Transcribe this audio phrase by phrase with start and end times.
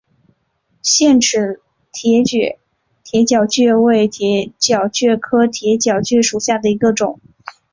[0.81, 1.61] 腺齿
[1.93, 7.19] 铁角蕨为铁角蕨科铁角蕨属下的一个种。